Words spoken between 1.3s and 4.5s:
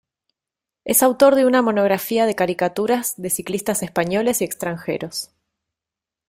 de una monografía de caricaturas de ciclistas españoles y